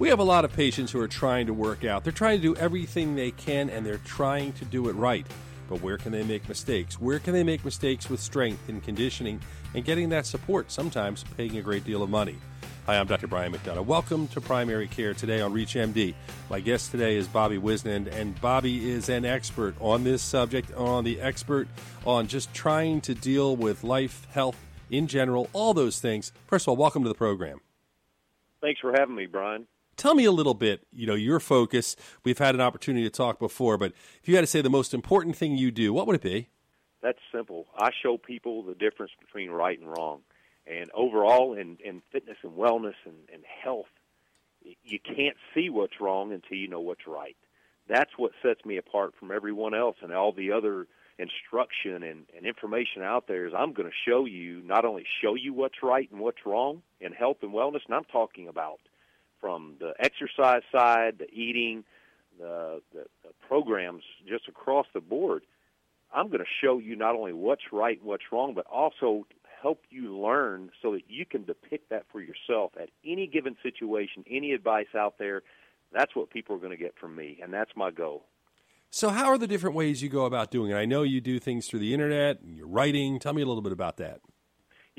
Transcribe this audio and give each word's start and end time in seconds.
We 0.00 0.08
have 0.08 0.18
a 0.18 0.24
lot 0.24 0.46
of 0.46 0.52
patients 0.54 0.90
who 0.90 0.98
are 1.00 1.06
trying 1.06 1.46
to 1.48 1.52
work 1.52 1.84
out. 1.84 2.04
They're 2.04 2.12
trying 2.14 2.38
to 2.38 2.42
do 2.42 2.56
everything 2.56 3.14
they 3.14 3.32
can 3.32 3.68
and 3.68 3.84
they're 3.84 3.98
trying 3.98 4.54
to 4.54 4.64
do 4.64 4.88
it 4.88 4.94
right. 4.94 5.26
But 5.68 5.82
where 5.82 5.98
can 5.98 6.10
they 6.10 6.22
make 6.22 6.48
mistakes? 6.48 6.98
Where 6.98 7.18
can 7.18 7.34
they 7.34 7.44
make 7.44 7.66
mistakes 7.66 8.08
with 8.08 8.18
strength 8.18 8.70
and 8.70 8.82
conditioning 8.82 9.42
and 9.74 9.84
getting 9.84 10.08
that 10.08 10.24
support, 10.24 10.72
sometimes 10.72 11.26
paying 11.36 11.58
a 11.58 11.60
great 11.60 11.84
deal 11.84 12.02
of 12.02 12.08
money? 12.08 12.36
Hi, 12.86 12.98
I'm 12.98 13.08
Dr. 13.08 13.26
Brian 13.26 13.52
McDonough. 13.52 13.84
Welcome 13.84 14.26
to 14.28 14.40
Primary 14.40 14.88
Care 14.88 15.12
today 15.12 15.42
on 15.42 15.52
ReachMD. 15.52 16.14
My 16.48 16.60
guest 16.60 16.92
today 16.92 17.16
is 17.16 17.28
Bobby 17.28 17.58
Whisnand, 17.58 18.10
and 18.10 18.40
Bobby 18.40 18.88
is 18.88 19.10
an 19.10 19.26
expert 19.26 19.74
on 19.80 20.02
this 20.02 20.22
subject, 20.22 20.72
on 20.76 21.04
the 21.04 21.20
expert 21.20 21.68
on 22.06 22.26
just 22.26 22.54
trying 22.54 23.02
to 23.02 23.14
deal 23.14 23.54
with 23.54 23.84
life, 23.84 24.26
health 24.30 24.56
in 24.88 25.08
general, 25.08 25.50
all 25.52 25.74
those 25.74 26.00
things. 26.00 26.32
First 26.46 26.64
of 26.64 26.70
all, 26.70 26.76
welcome 26.76 27.02
to 27.02 27.10
the 27.10 27.14
program. 27.14 27.60
Thanks 28.62 28.80
for 28.80 28.94
having 28.98 29.14
me, 29.14 29.26
Brian. 29.26 29.66
Tell 30.00 30.14
me 30.14 30.24
a 30.24 30.32
little 30.32 30.54
bit, 30.54 30.86
you 30.94 31.06
know, 31.06 31.14
your 31.14 31.38
focus. 31.38 31.94
We've 32.24 32.38
had 32.38 32.54
an 32.54 32.62
opportunity 32.62 33.04
to 33.04 33.10
talk 33.10 33.38
before, 33.38 33.76
but 33.76 33.92
if 34.22 34.30
you 34.30 34.34
had 34.34 34.40
to 34.40 34.46
say 34.46 34.62
the 34.62 34.70
most 34.70 34.94
important 34.94 35.36
thing 35.36 35.58
you 35.58 35.70
do, 35.70 35.92
what 35.92 36.06
would 36.06 36.16
it 36.16 36.22
be? 36.22 36.48
That's 37.02 37.18
simple. 37.30 37.66
I 37.76 37.90
show 38.02 38.16
people 38.16 38.62
the 38.62 38.74
difference 38.74 39.12
between 39.20 39.50
right 39.50 39.78
and 39.78 39.90
wrong. 39.90 40.22
And 40.66 40.90
overall, 40.94 41.52
in, 41.52 41.76
in 41.84 42.00
fitness 42.12 42.38
and 42.42 42.52
wellness 42.52 42.94
and, 43.04 43.16
and 43.30 43.42
health, 43.62 43.90
you 44.62 44.98
can't 45.00 45.36
see 45.54 45.68
what's 45.68 46.00
wrong 46.00 46.32
until 46.32 46.56
you 46.56 46.68
know 46.68 46.80
what's 46.80 47.06
right. 47.06 47.36
That's 47.86 48.12
what 48.16 48.32
sets 48.42 48.64
me 48.64 48.78
apart 48.78 49.12
from 49.20 49.30
everyone 49.30 49.74
else 49.74 49.96
and 50.00 50.14
all 50.14 50.32
the 50.32 50.52
other 50.52 50.86
instruction 51.18 52.02
and, 52.04 52.24
and 52.34 52.46
information 52.46 53.02
out 53.02 53.26
there 53.28 53.46
is 53.46 53.52
I'm 53.54 53.74
going 53.74 53.90
to 53.90 54.10
show 54.10 54.24
you, 54.24 54.62
not 54.64 54.86
only 54.86 55.04
show 55.20 55.34
you 55.34 55.52
what's 55.52 55.82
right 55.82 56.10
and 56.10 56.20
what's 56.20 56.46
wrong 56.46 56.80
in 57.02 57.12
health 57.12 57.36
and 57.42 57.52
wellness, 57.52 57.84
and 57.84 57.94
I'm 57.94 58.04
talking 58.04 58.48
about 58.48 58.80
from 59.40 59.74
the 59.80 59.92
exercise 59.98 60.62
side, 60.72 61.18
the 61.18 61.30
eating, 61.30 61.84
the, 62.38 62.80
the, 62.92 63.04
the 63.22 63.30
programs 63.46 64.02
just 64.28 64.48
across 64.48 64.86
the 64.94 65.00
board. 65.00 65.42
I'm 66.12 66.26
going 66.26 66.40
to 66.40 66.50
show 66.62 66.78
you 66.78 66.96
not 66.96 67.14
only 67.14 67.32
what's 67.32 67.72
right 67.72 67.98
and 67.98 68.06
what's 68.06 68.24
wrong, 68.32 68.54
but 68.54 68.66
also 68.66 69.26
help 69.62 69.82
you 69.90 70.18
learn 70.18 70.70
so 70.82 70.92
that 70.92 71.02
you 71.08 71.24
can 71.26 71.44
depict 71.44 71.90
that 71.90 72.04
for 72.10 72.20
yourself 72.20 72.72
at 72.80 72.88
any 73.04 73.26
given 73.26 73.56
situation, 73.62 74.24
any 74.28 74.52
advice 74.52 74.94
out 74.96 75.16
there. 75.18 75.42
That's 75.92 76.14
what 76.16 76.30
people 76.30 76.56
are 76.56 76.58
going 76.58 76.70
to 76.70 76.76
get 76.76 76.94
from 76.98 77.14
me, 77.16 77.38
and 77.42 77.52
that's 77.52 77.72
my 77.76 77.90
goal. 77.90 78.24
So, 78.92 79.10
how 79.10 79.26
are 79.26 79.38
the 79.38 79.46
different 79.46 79.76
ways 79.76 80.02
you 80.02 80.08
go 80.08 80.24
about 80.24 80.50
doing 80.50 80.72
it? 80.72 80.74
I 80.74 80.84
know 80.84 81.02
you 81.02 81.20
do 81.20 81.38
things 81.38 81.68
through 81.68 81.78
the 81.78 81.94
internet 81.94 82.40
and 82.40 82.56
you're 82.56 82.66
writing. 82.66 83.20
Tell 83.20 83.32
me 83.32 83.42
a 83.42 83.46
little 83.46 83.62
bit 83.62 83.72
about 83.72 83.98
that. 83.98 84.20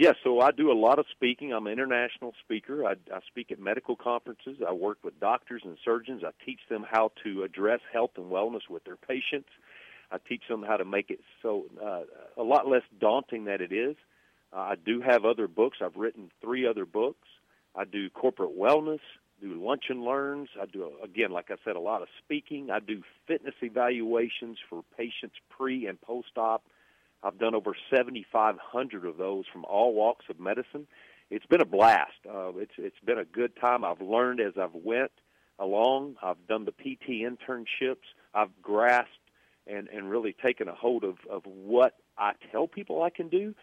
Yes, 0.02 0.16
yeah, 0.18 0.32
so 0.32 0.40
I 0.40 0.50
do 0.50 0.72
a 0.72 0.74
lot 0.74 0.98
of 0.98 1.06
speaking. 1.12 1.54
I'm 1.54 1.68
an 1.68 1.74
international 1.74 2.34
speaker. 2.44 2.88
I, 2.88 2.94
I 3.14 3.20
speak 3.28 3.52
at 3.52 3.60
medical 3.60 3.96
conferences. 3.96 4.58
I 4.68 4.74
work 4.74 4.98
with 5.04 5.20
doctors 5.20 5.62
and 5.64 5.78
surgeons. 5.86 6.24
I 6.26 6.32
teach 6.44 6.58
them 6.72 6.84
how 6.90 7.12
to 7.24 7.44
address 7.44 7.82
health 7.94 8.10
and 8.18 8.26
wellness 8.26 8.68
with 8.68 8.84
their 8.84 8.96
patients. 8.96 9.50
I 10.12 10.18
teach 10.28 10.42
them 10.50 10.64
how 10.68 10.78
to 10.78 10.86
make 10.86 11.12
it 11.12 11.20
so 11.44 11.66
uh, 11.80 12.02
a 12.36 12.42
lot 12.42 12.68
less 12.68 12.82
daunting 13.00 13.46
than 13.46 13.62
it 13.62 13.72
is. 13.72 13.96
Uh, 14.52 14.62
I 14.62 14.74
do 14.84 15.02
have 15.02 15.24
other 15.24 15.48
books. 15.48 15.78
I've 15.86 15.96
written 15.96 16.32
three 16.42 16.66
other 16.66 16.88
books. 16.88 17.28
I 17.76 17.86
do 17.86 18.10
corporate 18.10 18.58
wellness, 18.58 19.02
do 19.40 19.54
lunch 19.64 19.84
and 19.90 20.02
learns. 20.02 20.50
I 20.60 20.66
do 20.66 20.94
again, 21.04 21.30
like 21.30 21.52
I 21.52 21.58
said, 21.64 21.76
a 21.76 21.80
lot 21.80 22.02
of 22.02 22.08
speaking. 22.26 22.72
I 22.72 22.80
do 22.80 23.04
fitness 23.28 23.54
evaluations 23.62 24.58
for 24.68 24.82
patients 24.98 25.36
pre 25.56 25.86
and 25.86 26.02
post 26.02 26.36
op. 26.38 26.64
I've 27.24 27.38
done 27.38 27.56
over 27.56 27.76
7,500 27.90 29.06
of 29.06 29.18
those 29.18 29.46
from 29.52 29.66
all 29.66 29.94
walks 29.94 30.26
of 30.30 30.40
medicine. 30.40 30.88
It's 31.30 31.46
been 31.46 31.62
a 31.62 31.66
blast. 31.66 32.12
Uh, 32.28 32.52
it's 32.58 32.74
it's 32.78 33.00
been 33.06 33.20
a 33.20 33.26
good 33.26 33.56
time. 33.56 33.86
I've 33.86 34.02
learned 34.02 34.42
as 34.42 34.54
I've 34.60 34.74
went 34.74 35.12
along. 35.60 36.16
I've 36.22 36.46
done 36.48 36.66
the 36.66 36.72
PT 36.72 37.24
internships. 37.24 38.08
I've 38.34 38.50
grasped 38.62 39.12
and 39.66 39.88
and 39.88 40.10
really 40.10 40.36
taken 40.44 40.68
a 40.68 40.76
hold 40.76 41.04
of 41.04 41.18
of 41.30 41.44
what 41.46 41.96
I 42.18 42.34
tell 42.52 42.68
people 42.68 43.02
I 43.02 43.12
can 43.12 43.30
do 43.30 43.56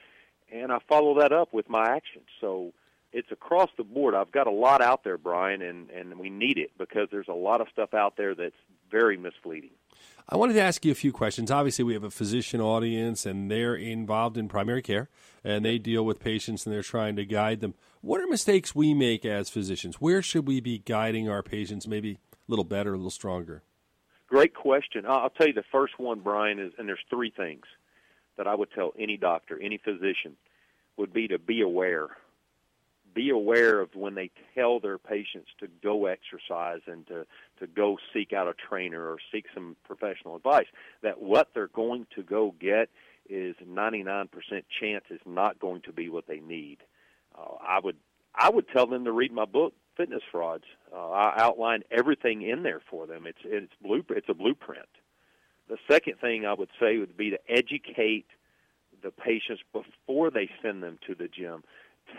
and 0.50 0.72
I 0.72 0.78
follow 0.88 1.18
that 1.20 1.32
up 1.32 1.52
with 1.52 1.68
my 1.68 1.88
actions. 1.88 2.26
So 2.40 2.72
it's 3.12 3.30
across 3.30 3.70
the 3.76 3.84
board. 3.84 4.14
I've 4.14 4.32
got 4.32 4.46
a 4.46 4.52
lot 4.52 4.80
out 4.80 5.04
there, 5.04 5.18
Brian, 5.18 5.62
and 5.62 5.90
and 5.90 6.18
we 6.18 6.30
need 6.30 6.58
it 6.58 6.70
because 6.78 7.08
there's 7.10 7.28
a 7.28 7.34
lot 7.34 7.60
of 7.60 7.68
stuff 7.72 7.94
out 7.94 8.16
there 8.16 8.34
that's 8.34 8.54
very 8.90 9.16
misleading. 9.16 9.70
I 10.28 10.36
wanted 10.36 10.54
to 10.54 10.60
ask 10.60 10.84
you 10.84 10.92
a 10.92 10.94
few 10.94 11.10
questions. 11.10 11.50
Obviously, 11.50 11.84
we 11.84 11.94
have 11.94 12.04
a 12.04 12.10
physician 12.10 12.60
audience, 12.60 13.24
and 13.24 13.50
they're 13.50 13.74
involved 13.74 14.36
in 14.36 14.46
primary 14.46 14.82
care, 14.82 15.08
and 15.42 15.64
they 15.64 15.78
deal 15.78 16.04
with 16.04 16.20
patients, 16.20 16.66
and 16.66 16.74
they're 16.74 16.82
trying 16.82 17.16
to 17.16 17.24
guide 17.24 17.60
them. 17.60 17.72
What 18.02 18.20
are 18.20 18.26
mistakes 18.26 18.74
we 18.74 18.92
make 18.92 19.24
as 19.24 19.48
physicians? 19.48 20.02
Where 20.02 20.20
should 20.20 20.46
we 20.46 20.60
be 20.60 20.78
guiding 20.78 21.30
our 21.30 21.42
patients? 21.42 21.88
Maybe 21.88 22.12
a 22.12 22.16
little 22.46 22.64
better, 22.64 22.92
a 22.92 22.96
little 22.96 23.10
stronger. 23.10 23.62
Great 24.28 24.54
question. 24.54 25.06
I'll 25.08 25.30
tell 25.30 25.46
you 25.46 25.54
the 25.54 25.64
first 25.72 25.98
one, 25.98 26.20
Brian, 26.20 26.58
is, 26.58 26.72
and 26.78 26.86
there's 26.86 26.98
three 27.08 27.32
things 27.34 27.64
that 28.36 28.46
I 28.46 28.54
would 28.54 28.70
tell 28.72 28.92
any 28.98 29.16
doctor, 29.16 29.58
any 29.60 29.78
physician, 29.78 30.36
would 30.98 31.12
be 31.12 31.28
to 31.28 31.38
be 31.38 31.62
aware. 31.62 32.08
Be 33.18 33.30
aware 33.30 33.80
of 33.80 33.96
when 33.96 34.14
they 34.14 34.30
tell 34.54 34.78
their 34.78 34.96
patients 34.96 35.48
to 35.58 35.66
go 35.82 36.06
exercise 36.06 36.82
and 36.86 37.04
to, 37.08 37.26
to 37.58 37.66
go 37.66 37.98
seek 38.14 38.32
out 38.32 38.46
a 38.46 38.52
trainer 38.54 39.10
or 39.10 39.18
seek 39.32 39.46
some 39.52 39.74
professional 39.84 40.36
advice, 40.36 40.66
that 41.02 41.20
what 41.20 41.48
they're 41.52 41.66
going 41.66 42.06
to 42.14 42.22
go 42.22 42.54
get 42.60 42.90
is 43.28 43.56
99% 43.68 44.28
chance 44.80 45.04
is 45.10 45.18
not 45.26 45.58
going 45.58 45.82
to 45.82 45.92
be 45.92 46.08
what 46.08 46.28
they 46.28 46.38
need. 46.38 46.78
Uh, 47.36 47.54
I 47.60 47.80
would 47.82 47.96
I 48.36 48.50
would 48.50 48.68
tell 48.68 48.86
them 48.86 49.04
to 49.04 49.10
read 49.10 49.32
my 49.32 49.46
book, 49.46 49.74
Fitness 49.96 50.22
Frauds. 50.30 50.62
Uh, 50.94 51.10
I 51.10 51.42
outline 51.42 51.82
everything 51.90 52.42
in 52.42 52.62
there 52.62 52.80
for 52.88 53.08
them. 53.08 53.26
It's 53.26 53.40
it's 53.44 53.72
blue 53.82 54.04
it's 54.10 54.28
a 54.28 54.34
blueprint. 54.34 54.86
The 55.68 55.78
second 55.90 56.20
thing 56.20 56.46
I 56.46 56.54
would 56.54 56.70
say 56.78 56.98
would 56.98 57.16
be 57.16 57.30
to 57.30 57.38
educate 57.48 58.26
the 59.02 59.10
patients 59.10 59.62
before 59.72 60.30
they 60.30 60.48
send 60.62 60.84
them 60.84 60.98
to 61.08 61.16
the 61.16 61.26
gym. 61.26 61.64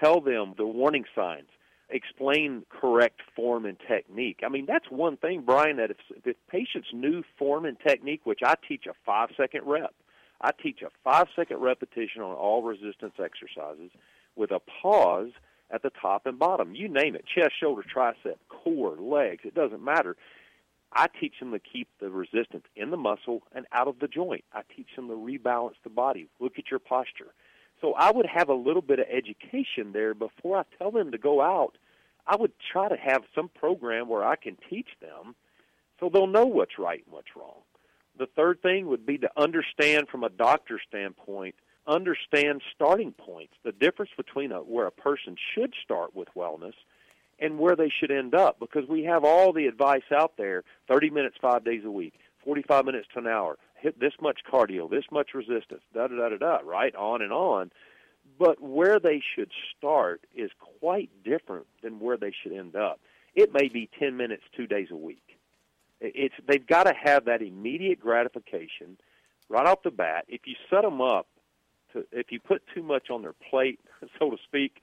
Tell 0.01 0.21
them 0.21 0.53
the 0.57 0.65
warning 0.65 1.05
signs. 1.15 1.47
Explain 1.89 2.65
correct 2.69 3.21
form 3.35 3.65
and 3.65 3.77
technique. 3.87 4.41
I 4.45 4.49
mean, 4.49 4.65
that's 4.67 4.85
one 4.91 5.17
thing, 5.17 5.41
Brian, 5.43 5.77
that 5.77 5.89
if, 5.89 5.97
if 6.23 6.35
patients 6.47 6.89
knew 6.93 7.23
form 7.37 7.65
and 7.65 7.77
technique, 7.79 8.21
which 8.25 8.41
I 8.45 8.55
teach 8.67 8.85
a 8.85 8.93
five 9.05 9.29
second 9.35 9.63
rep, 9.65 9.93
I 10.41 10.51
teach 10.51 10.81
a 10.83 10.89
five 11.03 11.27
second 11.35 11.57
repetition 11.57 12.21
on 12.21 12.35
all 12.35 12.61
resistance 12.61 13.15
exercises 13.17 13.91
with 14.35 14.51
a 14.51 14.59
pause 14.59 15.31
at 15.71 15.81
the 15.81 15.91
top 16.01 16.25
and 16.25 16.37
bottom. 16.37 16.75
You 16.75 16.89
name 16.89 17.15
it 17.15 17.25
chest, 17.25 17.53
shoulder, 17.59 17.83
tricep, 17.83 18.35
core, 18.49 18.95
legs, 18.99 19.41
it 19.43 19.55
doesn't 19.55 19.83
matter. 19.83 20.15
I 20.93 21.07
teach 21.19 21.33
them 21.39 21.51
to 21.51 21.59
keep 21.59 21.87
the 21.99 22.09
resistance 22.09 22.65
in 22.75 22.89
the 22.89 22.97
muscle 22.97 23.43
and 23.53 23.65
out 23.71 23.87
of 23.87 23.99
the 23.99 24.07
joint. 24.07 24.43
I 24.53 24.61
teach 24.75 24.87
them 24.95 25.07
to 25.09 25.13
rebalance 25.13 25.75
the 25.83 25.89
body. 25.89 26.27
Look 26.39 26.53
at 26.57 26.71
your 26.71 26.79
posture. 26.79 27.33
So 27.81 27.93
I 27.93 28.11
would 28.11 28.25
have 28.25 28.49
a 28.49 28.53
little 28.53 28.81
bit 28.81 28.99
of 28.99 29.05
education 29.09 29.91
there 29.93 30.13
before 30.13 30.57
I 30.57 30.63
tell 30.77 30.91
them 30.91 31.11
to 31.11 31.17
go 31.17 31.41
out. 31.41 31.77
I 32.27 32.35
would 32.35 32.51
try 32.71 32.89
to 32.89 32.97
have 32.97 33.23
some 33.33 33.49
program 33.49 34.07
where 34.07 34.23
I 34.23 34.35
can 34.35 34.57
teach 34.69 34.89
them 35.01 35.35
so 35.99 36.09
they'll 36.09 36.27
know 36.27 36.45
what's 36.45 36.77
right 36.77 37.03
and 37.05 37.13
what's 37.13 37.35
wrong. 37.35 37.61
The 38.17 38.27
third 38.27 38.61
thing 38.61 38.87
would 38.87 39.05
be 39.05 39.17
to 39.19 39.29
understand 39.37 40.09
from 40.09 40.23
a 40.23 40.29
doctor's 40.29 40.81
standpoint, 40.87 41.55
understand 41.87 42.61
starting 42.75 43.13
points, 43.13 43.53
the 43.63 43.71
difference 43.71 44.11
between 44.15 44.51
a, 44.51 44.59
where 44.59 44.87
a 44.87 44.91
person 44.91 45.35
should 45.55 45.73
start 45.83 46.15
with 46.15 46.27
wellness– 46.35 46.73
and 47.41 47.57
where 47.57 47.75
they 47.75 47.89
should 47.89 48.11
end 48.11 48.35
up 48.35 48.59
because 48.59 48.87
we 48.87 49.03
have 49.03 49.23
all 49.23 49.53
the 49.53 49.67
advice 49.67 50.03
out 50.15 50.33
there 50.37 50.63
30 50.87 51.09
minutes 51.09 51.35
five 51.41 51.63
days 51.63 51.83
a 51.85 51.91
week 51.91 52.13
45 52.43 52.85
minutes 52.85 53.07
to 53.13 53.19
an 53.19 53.27
hour 53.27 53.57
hit 53.79 53.99
this 53.99 54.13
much 54.21 54.39
cardio 54.51 54.89
this 54.89 55.05
much 55.11 55.33
resistance 55.33 55.81
da 55.93 56.07
da 56.07 56.15
da 56.15 56.29
da 56.29 56.37
da 56.37 56.59
right? 56.63 56.95
On 56.95 57.21
and 57.21 57.31
on. 57.31 57.71
But 58.37 58.61
where 58.61 58.99
they 58.99 59.23
should 59.35 59.51
start 59.75 60.21
is 60.35 60.51
quite 60.79 61.09
different 61.23 61.65
than 61.81 61.99
where 61.99 62.17
they 62.17 62.31
should 62.43 62.51
end 62.51 62.75
up. 62.75 62.99
It 63.33 63.53
may 63.53 63.69
be 63.69 63.89
10 63.99 64.17
minutes 64.17 64.43
two 64.55 64.67
days 64.67 64.87
a 64.91 64.95
week. 64.95 65.37
It's 65.99 66.35
they've 66.47 66.65
got 66.65 66.83
to 66.83 66.93
have 66.93 67.25
that 67.25 67.41
immediate 67.41 67.99
gratification 67.99 68.97
right 69.49 69.65
off 69.65 69.83
the 69.83 69.91
bat. 69.91 70.25
If 70.27 70.41
you 70.45 70.55
set 70.69 70.83
them 70.83 71.01
up 71.01 71.27
to 71.93 72.05
if 72.11 72.31
you 72.31 72.39
put 72.39 72.63
too 72.73 72.83
much 72.83 73.09
on 73.09 73.21
their 73.21 73.35
plate 73.49 73.79
so 74.19 74.31
to 74.31 74.37
speak 74.45 74.81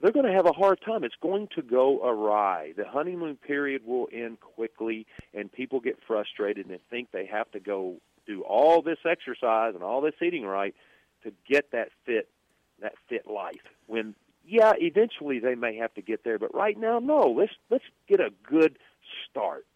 they're 0.00 0.12
going 0.12 0.26
to 0.26 0.32
have 0.32 0.46
a 0.46 0.52
hard 0.52 0.80
time. 0.84 1.04
It's 1.04 1.14
going 1.22 1.48
to 1.56 1.62
go 1.62 2.06
awry. 2.06 2.72
The 2.76 2.86
honeymoon 2.86 3.36
period 3.36 3.82
will 3.86 4.08
end 4.12 4.40
quickly, 4.40 5.06
and 5.32 5.50
people 5.50 5.80
get 5.80 5.98
frustrated 6.06 6.66
and 6.66 6.78
think 6.90 7.10
they 7.12 7.26
have 7.26 7.50
to 7.52 7.60
go 7.60 7.96
do 8.26 8.42
all 8.42 8.82
this 8.82 8.98
exercise 9.04 9.74
and 9.74 9.82
all 9.82 10.00
this 10.00 10.14
eating 10.22 10.44
right 10.44 10.74
to 11.22 11.32
get 11.48 11.70
that 11.72 11.88
fit 12.04 12.28
that 12.80 12.94
fit 13.08 13.26
life. 13.26 13.62
When 13.86 14.14
yeah, 14.46 14.72
eventually 14.78 15.38
they 15.40 15.54
may 15.54 15.76
have 15.76 15.92
to 15.94 16.02
get 16.02 16.22
there, 16.24 16.38
but 16.38 16.54
right 16.54 16.78
now, 16.78 16.98
no. 16.98 17.34
Let's 17.36 17.52
let's 17.70 17.84
get 18.08 18.20
a 18.20 18.30
good 18.48 18.78
start. 19.28 19.66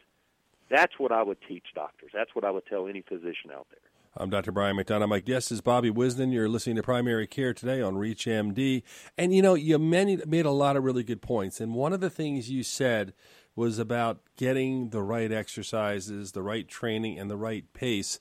That's 0.71 0.99
what 0.99 1.11
I 1.11 1.23
would 1.23 1.39
teach 1.49 1.67
doctors. 1.75 2.13
That's 2.15 2.35
what 2.35 2.45
I 2.45 2.51
would 2.51 2.67
tell 2.67 2.87
any 2.87 3.03
physician 3.03 3.51
out 3.53 3.67
there. 3.71 3.81
I'm 4.17 4.31
Dr. 4.31 4.51
Brian 4.51 4.77
McDonough. 4.77 5.09
My 5.09 5.21
guest 5.21 5.53
is 5.53 5.61
Bobby 5.61 5.91
Whisnand. 5.91 6.33
You're 6.33 6.49
listening 6.49 6.77
to 6.77 6.83
Primary 6.83 7.29
Care 7.29 7.55
today 7.55 7.81
on 7.81 7.95
ReachMD. 7.95 8.83
And 9.17 9.35
you 9.35 9.41
know, 9.41 9.55
you 9.55 9.79
made 9.79 10.47
a 10.47 10.51
lot 10.51 10.77
of 10.77 10.83
really 10.83 11.05
good 11.05 11.23
points. 11.23 11.61
And 11.61 11.75
one 11.75 11.93
of 11.93 12.01
the 12.01 12.11
things 12.11 12.51
you 12.51 12.65
said 12.65 13.13
was 13.55 13.79
about 13.79 14.21
getting 14.37 14.91
the 14.91 15.03
right 15.03 15.31
exercises, 15.31 16.33
the 16.33 16.43
right 16.43 16.67
training, 16.67 17.19
and 17.19 17.31
the 17.31 17.37
right 17.37 17.73
pace. 17.73 18.19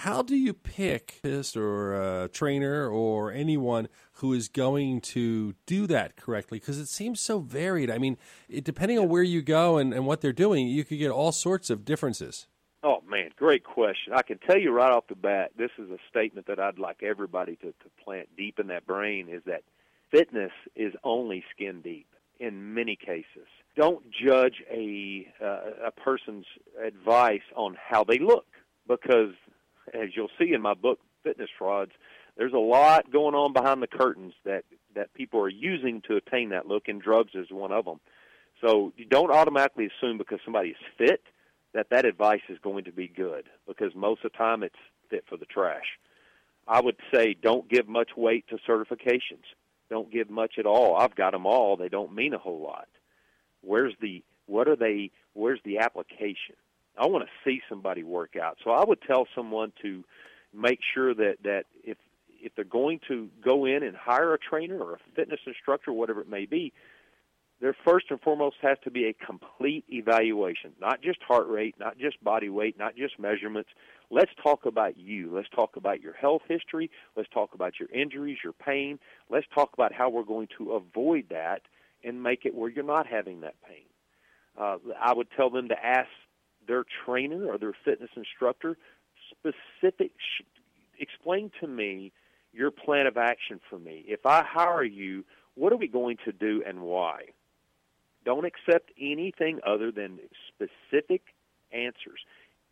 How 0.00 0.20
do 0.20 0.36
you 0.36 0.52
pick 0.52 1.20
this 1.22 1.56
or 1.56 1.94
a 1.94 2.28
trainer 2.28 2.86
or 2.86 3.32
anyone 3.32 3.88
who 4.16 4.34
is 4.34 4.46
going 4.46 5.00
to 5.00 5.54
do 5.64 5.86
that 5.86 6.16
correctly? 6.16 6.58
Because 6.58 6.78
it 6.78 6.88
seems 6.88 7.18
so 7.18 7.38
varied. 7.38 7.90
I 7.90 7.96
mean, 7.96 8.18
it, 8.46 8.62
depending 8.62 8.98
on 8.98 9.08
where 9.08 9.22
you 9.22 9.40
go 9.40 9.78
and, 9.78 9.94
and 9.94 10.04
what 10.04 10.20
they're 10.20 10.34
doing, 10.34 10.68
you 10.68 10.84
could 10.84 10.98
get 10.98 11.10
all 11.10 11.32
sorts 11.32 11.70
of 11.70 11.86
differences. 11.86 12.46
Oh 12.82 13.02
man, 13.08 13.30
great 13.38 13.64
question. 13.64 14.12
I 14.12 14.20
can 14.20 14.36
tell 14.36 14.58
you 14.58 14.70
right 14.70 14.92
off 14.92 15.06
the 15.08 15.14
bat, 15.14 15.52
this 15.56 15.70
is 15.78 15.90
a 15.90 15.98
statement 16.10 16.46
that 16.48 16.60
I'd 16.60 16.78
like 16.78 17.02
everybody 17.02 17.56
to, 17.56 17.68
to 17.68 18.04
plant 18.04 18.28
deep 18.36 18.58
in 18.58 18.66
that 18.66 18.86
brain 18.86 19.30
is 19.30 19.44
that 19.46 19.62
fitness 20.10 20.52
is 20.74 20.92
only 21.04 21.42
skin 21.54 21.80
deep 21.80 22.06
in 22.38 22.74
many 22.74 22.96
cases. 22.96 23.48
Don't 23.76 24.04
judge 24.10 24.62
a 24.70 25.26
uh, 25.42 25.86
a 25.86 25.90
person's 25.90 26.44
advice 26.84 27.40
on 27.56 27.78
how 27.82 28.04
they 28.04 28.18
look 28.18 28.44
because 28.86 29.32
as 29.94 30.10
you'll 30.14 30.30
see 30.38 30.52
in 30.52 30.62
my 30.62 30.74
book, 30.74 30.98
Fitness 31.22 31.50
Frauds, 31.58 31.92
there's 32.36 32.52
a 32.52 32.58
lot 32.58 33.10
going 33.10 33.34
on 33.34 33.52
behind 33.52 33.82
the 33.82 33.86
curtains 33.86 34.34
that 34.44 34.64
that 34.94 35.12
people 35.14 35.40
are 35.40 35.48
using 35.48 36.02
to 36.08 36.16
attain 36.16 36.50
that 36.50 36.66
look, 36.66 36.88
and 36.88 37.00
drugs 37.02 37.32
is 37.34 37.48
one 37.50 37.72
of 37.72 37.84
them. 37.84 38.00
So 38.64 38.92
you 38.96 39.04
don't 39.04 39.30
automatically 39.30 39.86
assume 39.86 40.16
because 40.16 40.38
somebody 40.44 40.70
is 40.70 40.76
fit 40.96 41.22
that 41.74 41.90
that 41.90 42.06
advice 42.06 42.40
is 42.48 42.58
going 42.62 42.84
to 42.84 42.92
be 42.92 43.06
good, 43.06 43.44
because 43.66 43.94
most 43.94 44.24
of 44.24 44.32
the 44.32 44.38
time 44.38 44.62
it's 44.62 44.74
fit 45.10 45.24
for 45.28 45.36
the 45.36 45.44
trash. 45.44 45.98
I 46.66 46.80
would 46.80 46.96
say 47.12 47.34
don't 47.40 47.68
give 47.68 47.86
much 47.86 48.10
weight 48.16 48.46
to 48.48 48.56
certifications. 48.68 49.44
Don't 49.88 50.10
give 50.10 50.30
much 50.30 50.54
at 50.58 50.66
all. 50.66 50.96
I've 50.96 51.14
got 51.14 51.32
them 51.32 51.46
all. 51.46 51.76
They 51.76 51.88
don't 51.88 52.14
mean 52.14 52.34
a 52.34 52.38
whole 52.38 52.60
lot. 52.60 52.88
Where's 53.60 53.94
the 54.00 54.22
what 54.46 54.68
are 54.68 54.76
they? 54.76 55.10
Where's 55.34 55.60
the 55.64 55.78
application? 55.78 56.56
I 56.98 57.06
want 57.06 57.24
to 57.24 57.30
see 57.44 57.60
somebody 57.68 58.02
work 58.02 58.36
out. 58.36 58.58
So 58.64 58.70
I 58.70 58.84
would 58.84 59.02
tell 59.02 59.26
someone 59.34 59.72
to 59.82 60.04
make 60.54 60.80
sure 60.94 61.14
that 61.14 61.36
that 61.44 61.64
if 61.84 61.98
if 62.40 62.54
they're 62.54 62.64
going 62.64 63.00
to 63.08 63.28
go 63.44 63.64
in 63.64 63.82
and 63.82 63.96
hire 63.96 64.34
a 64.34 64.38
trainer 64.38 64.78
or 64.78 64.94
a 64.94 64.98
fitness 65.14 65.40
instructor, 65.46 65.92
whatever 65.92 66.20
it 66.20 66.28
may 66.28 66.46
be, 66.46 66.72
there 67.60 67.74
first 67.86 68.06
and 68.10 68.20
foremost 68.20 68.56
has 68.60 68.76
to 68.84 68.90
be 68.90 69.06
a 69.06 69.14
complete 69.14 69.84
evaluation, 69.88 70.72
not 70.80 71.02
just 71.02 71.22
heart 71.22 71.48
rate, 71.48 71.74
not 71.80 71.98
just 71.98 72.22
body 72.22 72.48
weight, 72.48 72.78
not 72.78 72.94
just 72.96 73.18
measurements. 73.18 73.70
Let's 74.10 74.30
talk 74.42 74.66
about 74.66 74.98
you. 74.98 75.34
Let's 75.34 75.48
talk 75.48 75.76
about 75.76 76.02
your 76.02 76.12
health 76.12 76.42
history. 76.46 76.90
Let's 77.16 77.30
talk 77.30 77.54
about 77.54 77.80
your 77.80 77.88
injuries, 77.90 78.38
your 78.44 78.52
pain. 78.52 78.98
Let's 79.30 79.46
talk 79.54 79.70
about 79.72 79.92
how 79.92 80.10
we're 80.10 80.22
going 80.22 80.48
to 80.58 80.72
avoid 80.72 81.26
that 81.30 81.62
and 82.04 82.22
make 82.22 82.44
it 82.44 82.54
where 82.54 82.70
you're 82.70 82.84
not 82.84 83.06
having 83.06 83.40
that 83.40 83.54
pain. 83.66 83.86
Uh, 84.58 84.76
I 85.00 85.14
would 85.14 85.28
tell 85.36 85.50
them 85.50 85.68
to 85.68 85.84
ask 85.84 86.08
their 86.66 86.84
trainer 87.04 87.46
or 87.46 87.58
their 87.58 87.74
fitness 87.84 88.10
instructor 88.16 88.76
specific 89.30 90.12
sh- 90.18 90.44
explain 90.98 91.50
to 91.60 91.66
me 91.66 92.12
your 92.52 92.70
plan 92.70 93.06
of 93.06 93.16
action 93.16 93.60
for 93.68 93.78
me. 93.78 94.04
If 94.06 94.24
I 94.24 94.42
hire 94.42 94.84
you, 94.84 95.24
what 95.54 95.72
are 95.72 95.76
we 95.76 95.88
going 95.88 96.16
to 96.24 96.32
do 96.32 96.62
and 96.66 96.80
why? 96.80 97.22
Don't 98.24 98.44
accept 98.44 98.90
anything 99.00 99.60
other 99.66 99.92
than 99.92 100.18
specific 100.48 101.22
answers 101.72 102.20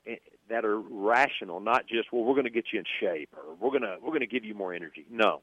eh, 0.07 0.17
that 0.49 0.65
are 0.65 0.79
rational, 0.79 1.61
not 1.61 1.87
just 1.87 2.13
well 2.13 2.25
we're 2.25 2.35
going 2.35 2.45
to 2.45 2.51
get 2.51 2.67
you 2.73 2.81
in 2.81 2.85
shape 3.01 3.31
or 3.37 3.55
we're 3.61 3.71
going 3.71 3.83
to 3.83 3.97
we're 4.03 4.09
going 4.11 4.21
to 4.21 4.27
give 4.27 4.45
you 4.45 4.55
more 4.55 4.75
energy. 4.75 5.07
No. 5.11 5.43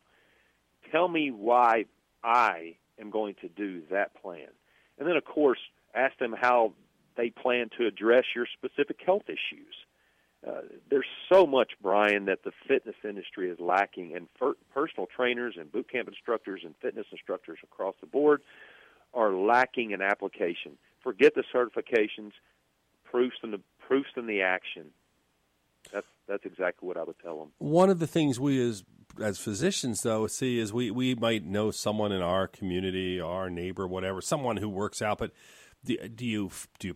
Tell 0.92 1.08
me 1.08 1.32
why 1.32 1.86
I 2.24 2.76
am 3.00 3.10
going 3.10 3.36
to 3.42 3.48
do 3.48 3.82
that 3.92 4.20
plan. 4.22 4.48
And 4.98 5.08
then 5.08 5.16
of 5.16 5.26
course 5.26 5.60
ask 5.96 6.18
them 6.20 6.36
how 6.40 6.74
they 7.16 7.30
plan 7.30 7.70
to 7.78 7.86
address 7.88 8.26
your 8.36 8.48
specific 8.58 8.98
health 9.06 9.24
issues. 9.28 9.76
Uh, 10.48 10.62
there's 10.90 11.06
so 11.32 11.46
much, 11.46 11.74
Brian, 11.82 12.26
that 12.26 12.44
the 12.44 12.52
fitness 12.68 12.96
industry 13.04 13.50
is 13.50 13.60
lacking, 13.60 14.16
and 14.16 14.28
for, 14.40 14.56
personal 14.74 15.08
trainers 15.16 15.56
and 15.60 15.72
boot 15.72 15.92
camp 15.92 16.08
instructors 16.08 16.62
and 16.64 16.74
fitness 16.82 17.06
instructors 17.12 17.60
across 17.64 17.94
the 18.02 18.08
board 18.08 18.42
are 19.14 19.34
lacking 19.34 19.92
in 19.92 20.02
application. 20.02 20.78
Forget 21.04 21.36
the 21.36 21.44
certifications, 21.54 22.32
proofs 23.04 23.36
and 23.44 23.54
the 23.54 23.62
proofs 23.88 24.10
and 24.16 24.28
the 24.28 24.42
action. 24.42 24.88
That's 25.94 26.08
that's 26.28 26.46
exactly 26.46 26.88
what 26.88 26.98
I 26.98 27.04
would 27.04 27.20
tell 27.20 27.38
them. 27.40 27.50
One 27.58 27.90
of 27.90 28.00
the 28.00 28.08
things 28.08 28.40
we 28.40 28.62
as 28.68 28.84
as 29.22 29.38
physicians 29.40 30.02
though 30.02 30.26
see 30.28 30.60
is 30.60 30.72
we 30.72 30.90
we 30.90 31.14
might 31.16 31.46
know 31.46 31.72
someone 31.72 32.12
in 32.12 32.22
our 32.22 32.48
community, 32.48 33.20
our 33.20 33.50
neighbor, 33.50 33.88
whatever, 33.88 34.22
someone 34.22 34.58
who 34.58 34.70
works 34.70 35.02
out, 35.02 35.18
but 35.18 35.32
do, 35.84 35.98
do 36.08 36.26
you 36.26 36.52
do 36.80 36.90
you 36.90 36.96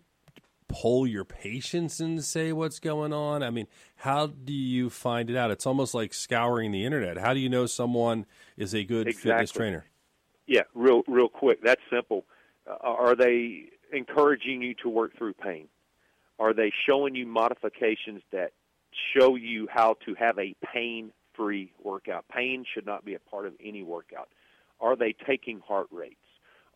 poll 0.68 1.06
your 1.06 1.24
patients 1.24 2.00
and 2.00 2.22
say 2.24 2.52
what's 2.52 2.78
going 2.80 3.12
on? 3.12 3.42
I 3.42 3.50
mean, 3.50 3.66
how 3.96 4.26
do 4.26 4.52
you 4.52 4.90
find 4.90 5.30
it 5.30 5.36
out? 5.36 5.50
It's 5.50 5.66
almost 5.66 5.94
like 5.94 6.12
scouring 6.12 6.72
the 6.72 6.84
internet. 6.84 7.18
How 7.18 7.34
do 7.34 7.40
you 7.40 7.48
know 7.48 7.66
someone 7.66 8.26
is 8.56 8.74
a 8.74 8.84
good 8.84 9.08
exactly. 9.08 9.30
fitness 9.30 9.50
trainer? 9.52 9.84
Yeah, 10.46 10.62
real 10.74 11.02
real 11.06 11.28
quick. 11.28 11.62
That's 11.62 11.80
simple. 11.90 12.24
Uh, 12.68 12.76
are 12.82 13.14
they 13.14 13.70
encouraging 13.92 14.62
you 14.62 14.74
to 14.82 14.88
work 14.88 15.16
through 15.16 15.34
pain? 15.34 15.68
Are 16.38 16.52
they 16.52 16.72
showing 16.86 17.14
you 17.14 17.26
modifications 17.26 18.22
that 18.32 18.52
show 19.16 19.36
you 19.36 19.68
how 19.70 19.96
to 20.04 20.14
have 20.14 20.38
a 20.38 20.54
pain-free 20.72 21.72
workout? 21.82 22.26
Pain 22.28 22.64
should 22.74 22.86
not 22.86 23.04
be 23.04 23.14
a 23.14 23.18
part 23.18 23.46
of 23.46 23.54
any 23.64 23.82
workout. 23.82 24.28
Are 24.80 24.96
they 24.96 25.14
taking 25.26 25.60
heart 25.60 25.86
rates? 25.90 26.16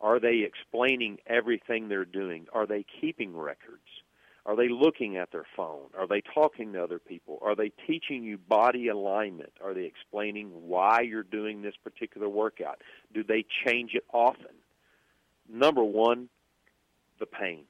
Are 0.01 0.19
they 0.19 0.39
explaining 0.39 1.19
everything 1.27 1.87
they're 1.87 2.05
doing? 2.05 2.47
Are 2.53 2.65
they 2.65 2.85
keeping 2.99 3.37
records? 3.37 3.81
Are 4.45 4.55
they 4.55 4.69
looking 4.69 5.17
at 5.17 5.31
their 5.31 5.45
phone? 5.55 5.89
Are 5.95 6.07
they 6.07 6.21
talking 6.21 6.73
to 6.73 6.83
other 6.83 6.97
people? 6.97 7.37
Are 7.43 7.55
they 7.55 7.71
teaching 7.85 8.23
you 8.23 8.39
body 8.39 8.87
alignment? 8.87 9.53
Are 9.63 9.75
they 9.75 9.83
explaining 9.83 10.49
why 10.67 11.01
you're 11.01 11.21
doing 11.21 11.61
this 11.61 11.75
particular 11.83 12.27
workout? 12.27 12.81
Do 13.13 13.23
they 13.23 13.45
change 13.65 13.91
it 13.93 14.03
often? 14.11 14.55
Number 15.47 15.83
one, 15.83 16.29
the 17.19 17.27
pain. 17.27 17.65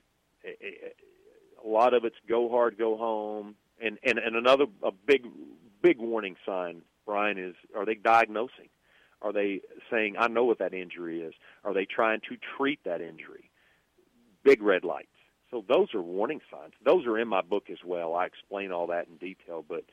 A 0.46 1.68
lot 1.68 1.94
of 1.94 2.06
it's 2.06 2.16
go 2.28 2.50
hard, 2.50 2.78
go 2.78 2.96
home, 2.96 3.56
and 3.82 4.00
and 4.04 4.18
and 4.18 4.36
another 4.36 4.66
a 4.82 4.92
big 4.92 5.28
big 5.82 6.00
warning 6.00 6.36
sign, 6.46 6.82
Brian, 7.06 7.38
is 7.38 7.56
are 7.76 7.86
they 7.86 7.96
diagnosing? 7.96 8.70
Are 9.22 9.34
they 9.34 9.62
saying, 9.90 10.16
I 10.18 10.28
know 10.28 10.46
what 10.46 10.60
that 10.60 10.74
injury 10.74 11.22
is? 11.22 11.34
Are 11.64 11.74
they 11.74 11.86
trying 11.86 12.22
to 12.30 12.38
treat 12.58 12.80
that 12.86 13.02
injury? 13.02 13.52
Big 14.44 14.62
red 14.62 14.84
lights. 14.84 15.08
So 15.52 15.64
those 15.68 15.94
are 15.94 16.02
warning 16.02 16.42
signs. 16.50 16.74
Those 16.84 17.06
are 17.06 17.20
in 17.20 17.28
my 17.28 17.42
book 17.42 17.70
as 17.70 17.78
well. 17.86 18.16
I 18.16 18.26
explain 18.26 18.72
all 18.72 18.88
that 18.88 19.08
in 19.08 19.18
detail, 19.18 19.64
but 19.68 19.84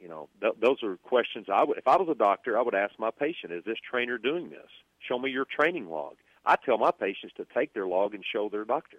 you 0.00 0.08
know, 0.08 0.28
th- 0.40 0.54
those 0.60 0.82
are 0.82 0.96
questions 0.96 1.46
I 1.52 1.62
would 1.62 1.78
if 1.78 1.86
I 1.86 1.96
was 1.96 2.08
a 2.10 2.14
doctor, 2.14 2.58
I 2.58 2.62
would 2.62 2.74
ask 2.74 2.94
my 2.98 3.10
patient, 3.10 3.52
is 3.52 3.64
this 3.64 3.76
trainer 3.88 4.18
doing 4.18 4.50
this? 4.50 4.68
Show 5.08 5.18
me 5.18 5.30
your 5.30 5.44
training 5.44 5.88
log. 5.88 6.16
I 6.44 6.56
tell 6.56 6.78
my 6.78 6.90
patients 6.90 7.34
to 7.36 7.46
take 7.54 7.74
their 7.74 7.86
log 7.86 8.14
and 8.14 8.24
show 8.32 8.48
their 8.48 8.64
doctor. 8.64 8.98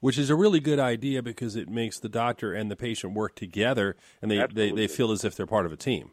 Which 0.00 0.18
is 0.18 0.28
a 0.28 0.36
really 0.36 0.60
good 0.60 0.78
idea 0.78 1.22
because 1.22 1.56
it 1.56 1.68
makes 1.68 1.98
the 1.98 2.10
doctor 2.10 2.52
and 2.52 2.70
the 2.70 2.76
patient 2.76 3.14
work 3.14 3.34
together 3.34 3.96
and 4.20 4.30
they, 4.30 4.44
they, 4.52 4.70
they 4.70 4.86
feel 4.86 5.12
as 5.12 5.24
if 5.24 5.34
they're 5.34 5.46
part 5.46 5.64
of 5.64 5.72
a 5.72 5.76
team. 5.76 6.10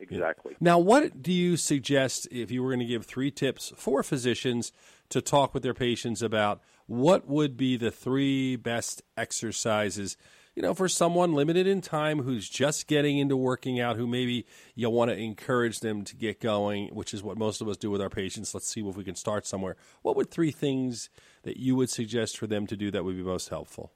Exactly. 0.00 0.56
Now, 0.60 0.78
what 0.78 1.22
do 1.22 1.32
you 1.32 1.56
suggest 1.56 2.26
if 2.30 2.50
you 2.50 2.62
were 2.62 2.70
going 2.70 2.80
to 2.80 2.86
give 2.86 3.04
three 3.04 3.30
tips 3.30 3.72
for 3.76 4.02
physicians 4.02 4.72
to 5.10 5.20
talk 5.20 5.52
with 5.52 5.62
their 5.62 5.74
patients 5.74 6.22
about 6.22 6.60
what 6.86 7.28
would 7.28 7.56
be 7.56 7.76
the 7.76 7.90
three 7.90 8.56
best 8.56 9.02
exercises? 9.16 10.16
You 10.56 10.62
know, 10.62 10.74
for 10.74 10.88
someone 10.88 11.34
limited 11.34 11.66
in 11.66 11.80
time 11.80 12.22
who's 12.22 12.48
just 12.48 12.86
getting 12.86 13.18
into 13.18 13.36
working 13.36 13.78
out, 13.78 13.96
who 13.96 14.06
maybe 14.06 14.46
you 14.74 14.90
want 14.90 15.10
to 15.10 15.16
encourage 15.16 15.80
them 15.80 16.02
to 16.04 16.16
get 16.16 16.40
going, 16.40 16.88
which 16.88 17.14
is 17.14 17.22
what 17.22 17.38
most 17.38 17.60
of 17.60 17.68
us 17.68 17.76
do 17.76 17.90
with 17.90 18.00
our 18.00 18.10
patients. 18.10 18.52
Let's 18.52 18.66
see 18.66 18.80
if 18.80 18.96
we 18.96 19.04
can 19.04 19.14
start 19.14 19.46
somewhere. 19.46 19.76
What 20.02 20.16
would 20.16 20.30
three 20.30 20.50
things 20.50 21.08
that 21.42 21.58
you 21.58 21.76
would 21.76 21.90
suggest 21.90 22.36
for 22.36 22.46
them 22.46 22.66
to 22.66 22.76
do 22.76 22.90
that 22.90 23.04
would 23.04 23.16
be 23.16 23.22
most 23.22 23.48
helpful? 23.50 23.92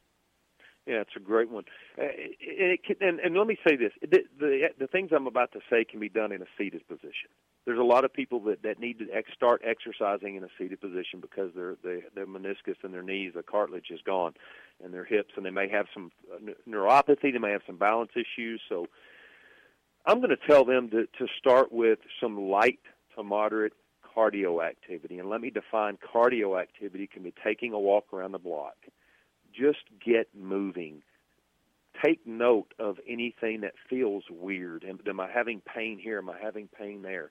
Yeah, 0.87 1.01
it's 1.01 1.17
a 1.17 1.21
great 1.21 1.51
one. 1.51 1.65
Uh, 1.99 2.03
it, 2.13 2.81
it 2.87 2.99
and, 3.01 3.19
and 3.19 3.35
let 3.35 3.47
me 3.47 3.57
say 3.67 3.75
this: 3.75 3.93
the, 4.03 4.19
the 4.39 4.69
the 4.79 4.87
things 4.87 5.11
I'm 5.15 5.27
about 5.27 5.53
to 5.53 5.61
say 5.71 5.85
can 5.85 5.99
be 5.99 6.11
done 6.11 6.31
in 6.31 6.43
a 6.43 6.47
seated 6.59 6.87
position. 6.87 7.33
There's 7.65 7.79
a 7.79 7.83
lot 7.83 8.05
of 8.05 8.13
people 8.13 8.41
that 8.41 8.63
that 8.65 8.79
need 8.79 8.99
to 8.99 9.07
ex- 9.11 9.33
start 9.35 9.63
exercising 9.65 10.37
in 10.37 10.45
a 10.45 10.49
seated 10.59 10.83
position 10.83 11.21
because 11.21 11.53
their 11.55 11.77
their 11.83 12.03
their 12.15 12.27
meniscus 12.27 12.77
and 12.83 12.93
their 12.93 13.03
knees, 13.03 13.33
the 13.35 13.43
cartilage 13.43 13.91
is 13.91 14.01
gone, 14.05 14.35
and 14.83 14.93
their 14.93 15.07
hips, 15.07 15.31
and 15.37 15.47
they 15.47 15.51
may 15.51 15.71
have 15.71 15.87
some 15.95 16.13
uh, 16.31 16.53
neuropathy. 16.69 17.33
They 17.33 17.39
may 17.39 17.53
have 17.53 17.63
some 17.67 17.79
balance 17.79 18.13
issues. 18.15 18.61
So, 18.69 18.87
I'm 20.05 20.19
going 20.19 20.37
to 20.37 20.47
tell 20.47 20.67
them 20.67 20.91
to 20.91 21.07
to 21.07 21.27
start 21.39 21.73
with 21.73 22.01
some 22.21 22.39
light 22.39 22.81
to 23.17 23.23
moderate 23.23 23.73
cardio 24.15 24.63
activity, 24.63 25.19
and 25.19 25.31
let 25.31 25.41
me 25.41 25.49
define 25.49 25.97
cardio 25.97 26.61
activity 26.61 27.07
can 27.07 27.23
be 27.23 27.33
taking 27.43 27.73
a 27.73 27.81
walk 27.81 28.13
around 28.13 28.33
the 28.33 28.39
block 28.39 28.75
just 29.55 29.85
get 30.05 30.29
moving. 30.35 31.03
Take 32.05 32.27
note 32.27 32.75
of 32.79 32.99
anything 33.09 33.61
that 33.61 33.75
feels 33.89 34.25
weird. 34.31 34.85
Am 34.85 35.21
I 35.21 35.31
having 35.31 35.61
pain 35.61 35.99
here? 35.99 36.19
Am 36.19 36.29
I 36.29 36.39
having 36.43 36.69
pain 36.69 37.03
there? 37.03 37.31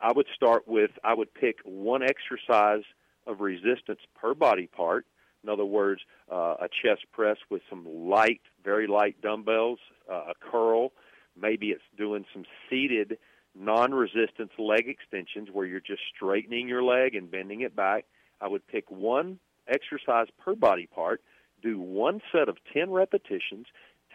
I 0.00 0.12
would 0.12 0.26
start 0.34 0.66
with 0.66 0.90
I 1.04 1.14
would 1.14 1.32
pick 1.34 1.56
one 1.64 2.02
exercise 2.02 2.84
of 3.26 3.40
resistance 3.40 4.00
per 4.20 4.34
body 4.34 4.66
part 4.66 5.06
In 5.42 5.48
other 5.48 5.64
words, 5.64 6.02
uh, 6.30 6.54
a 6.60 6.68
chest 6.68 7.02
press 7.12 7.36
with 7.50 7.62
some 7.68 7.86
light, 7.86 8.40
very 8.64 8.86
light 8.86 9.20
dumbbells, 9.20 9.80
uh, 10.10 10.30
a 10.30 10.34
curl. 10.50 10.92
Maybe 11.40 11.68
it's 11.68 11.82
doing 11.96 12.24
some 12.32 12.44
seated 12.68 13.18
non-resistance 13.54 14.52
leg 14.58 14.88
extensions 14.88 15.48
where 15.52 15.66
you're 15.66 15.80
just 15.80 16.02
straightening 16.14 16.68
your 16.68 16.82
leg 16.82 17.14
and 17.14 17.30
bending 17.30 17.62
it 17.62 17.74
back. 17.74 18.04
I 18.40 18.48
would 18.48 18.66
pick 18.66 18.90
one 18.90 19.38
exercise 19.68 20.28
per 20.38 20.54
body 20.54 20.86
part, 20.86 21.22
do 21.62 21.78
one 21.78 22.20
set 22.32 22.48
of 22.48 22.56
10 22.72 22.90
repetitions, 22.90 23.66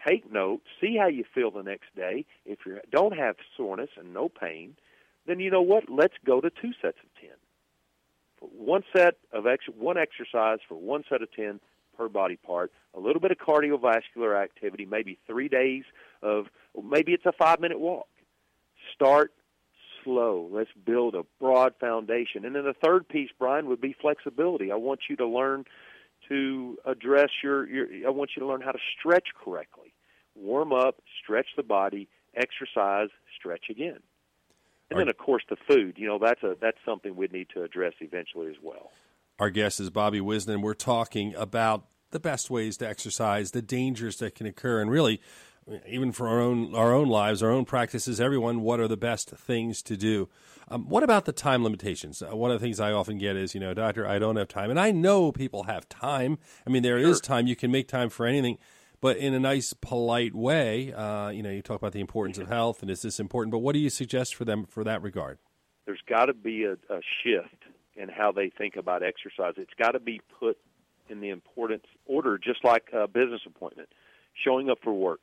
take 0.06 0.30
notes, 0.30 0.64
see 0.80 0.96
how 1.00 1.08
you 1.08 1.24
feel 1.34 1.50
the 1.50 1.62
next 1.62 1.94
day. 1.96 2.24
If 2.46 2.60
you 2.66 2.78
don't 2.90 3.16
have 3.16 3.36
soreness 3.56 3.90
and 3.96 4.12
no 4.12 4.28
pain, 4.28 4.76
then 5.26 5.40
you 5.40 5.50
know 5.50 5.62
what? 5.62 5.84
Let's 5.88 6.14
go 6.24 6.40
to 6.40 6.50
two 6.50 6.72
sets 6.80 6.98
of 7.02 7.20
10. 7.20 7.30
One 8.40 8.84
set 8.94 9.16
of 9.32 9.46
ex- 9.46 9.64
one 9.76 9.98
exercise 9.98 10.58
for 10.68 10.76
one 10.76 11.04
set 11.08 11.22
of 11.22 11.32
10 11.32 11.60
per 11.96 12.08
body 12.08 12.36
part, 12.36 12.70
a 12.94 13.00
little 13.00 13.20
bit 13.20 13.32
of 13.32 13.38
cardiovascular 13.38 14.40
activity, 14.40 14.86
maybe 14.86 15.18
3 15.26 15.48
days 15.48 15.84
of 16.22 16.46
maybe 16.80 17.12
it's 17.12 17.26
a 17.26 17.32
5-minute 17.32 17.80
walk. 17.80 18.06
Start 18.94 19.32
slow. 20.04 20.48
Let's 20.50 20.70
build 20.86 21.14
a 21.14 21.24
broad 21.40 21.74
foundation. 21.80 22.44
And 22.44 22.54
then 22.54 22.64
the 22.64 22.74
third 22.74 23.08
piece, 23.08 23.30
Brian, 23.38 23.66
would 23.66 23.80
be 23.80 23.94
flexibility. 24.00 24.70
I 24.72 24.76
want 24.76 25.00
you 25.08 25.16
to 25.16 25.26
learn 25.26 25.64
to 26.28 26.78
address 26.84 27.30
your, 27.42 27.68
your 27.68 28.06
I 28.06 28.10
want 28.10 28.30
you 28.36 28.40
to 28.40 28.46
learn 28.46 28.60
how 28.60 28.72
to 28.72 28.78
stretch 28.98 29.28
correctly. 29.42 29.94
Warm 30.34 30.72
up, 30.72 30.96
stretch 31.22 31.46
the 31.56 31.62
body, 31.62 32.08
exercise, 32.36 33.08
stretch 33.36 33.64
again. 33.70 33.98
And 34.90 34.98
then 34.98 35.08
of 35.08 35.18
course 35.18 35.42
the 35.50 35.56
food, 35.68 35.96
you 35.98 36.06
know, 36.06 36.18
that's 36.18 36.42
a 36.42 36.56
that's 36.60 36.78
something 36.84 37.14
we'd 37.14 37.32
need 37.32 37.48
to 37.54 37.62
address 37.62 37.92
eventually 38.00 38.48
as 38.48 38.56
well. 38.62 38.90
Our 39.38 39.50
guest 39.50 39.80
is 39.80 39.90
Bobby 39.90 40.20
Whisnand. 40.20 40.62
We're 40.62 40.74
talking 40.74 41.34
about 41.34 41.86
the 42.10 42.18
best 42.18 42.50
ways 42.50 42.78
to 42.78 42.88
exercise, 42.88 43.50
the 43.50 43.62
dangers 43.62 44.16
that 44.16 44.34
can 44.34 44.46
occur, 44.46 44.80
and 44.80 44.90
really 44.90 45.20
even 45.86 46.12
for 46.12 46.28
our 46.28 46.40
own 46.40 46.74
our 46.74 46.92
own 46.94 47.08
lives, 47.08 47.42
our 47.42 47.50
own 47.50 47.64
practices, 47.64 48.20
everyone, 48.20 48.60
what 48.62 48.80
are 48.80 48.88
the 48.88 48.96
best 48.96 49.30
things 49.30 49.82
to 49.82 49.96
do? 49.96 50.28
Um, 50.70 50.88
what 50.88 51.02
about 51.02 51.24
the 51.24 51.32
time 51.32 51.64
limitations? 51.64 52.22
Uh, 52.22 52.36
one 52.36 52.50
of 52.50 52.60
the 52.60 52.64
things 52.64 52.78
I 52.78 52.92
often 52.92 53.18
get 53.18 53.36
is, 53.36 53.54
you 53.54 53.60
know, 53.60 53.72
doctor, 53.74 54.06
I 54.06 54.18
don't 54.18 54.36
have 54.36 54.48
time, 54.48 54.70
and 54.70 54.78
I 54.78 54.90
know 54.90 55.32
people 55.32 55.64
have 55.64 55.88
time. 55.88 56.38
I 56.66 56.70
mean, 56.70 56.82
there 56.82 57.00
sure. 57.00 57.10
is 57.10 57.20
time; 57.20 57.46
you 57.46 57.56
can 57.56 57.70
make 57.70 57.88
time 57.88 58.10
for 58.10 58.26
anything, 58.26 58.58
but 59.00 59.16
in 59.16 59.34
a 59.34 59.40
nice, 59.40 59.72
polite 59.72 60.34
way. 60.34 60.92
Uh, 60.92 61.30
you 61.30 61.42
know, 61.42 61.50
you 61.50 61.62
talk 61.62 61.76
about 61.76 61.92
the 61.92 62.00
importance 62.00 62.38
of 62.38 62.48
health, 62.48 62.82
and 62.82 62.90
is 62.90 63.02
this 63.02 63.20
important? 63.20 63.52
But 63.52 63.58
what 63.58 63.72
do 63.72 63.78
you 63.78 63.90
suggest 63.90 64.34
for 64.34 64.44
them 64.44 64.66
for 64.66 64.84
that 64.84 65.02
regard? 65.02 65.38
There's 65.86 66.02
got 66.06 66.26
to 66.26 66.34
be 66.34 66.64
a, 66.64 66.72
a 66.72 67.00
shift 67.22 67.64
in 67.96 68.08
how 68.08 68.32
they 68.32 68.50
think 68.50 68.76
about 68.76 69.02
exercise. 69.02 69.54
It's 69.56 69.74
got 69.78 69.92
to 69.92 70.00
be 70.00 70.20
put 70.38 70.58
in 71.08 71.20
the 71.20 71.30
importance 71.30 71.84
order, 72.04 72.38
just 72.38 72.62
like 72.62 72.88
a 72.92 73.08
business 73.08 73.40
appointment, 73.46 73.88
showing 74.44 74.68
up 74.68 74.78
for 74.82 74.92
work 74.92 75.20